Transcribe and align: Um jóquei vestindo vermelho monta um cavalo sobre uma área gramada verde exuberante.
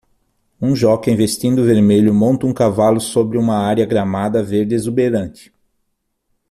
Um 0.59 0.75
jóquei 0.75 1.15
vestindo 1.15 1.63
vermelho 1.63 2.11
monta 2.11 2.47
um 2.47 2.53
cavalo 2.55 2.99
sobre 2.99 3.37
uma 3.37 3.57
área 3.59 3.85
gramada 3.85 4.41
verde 4.41 4.73
exuberante. 4.73 5.53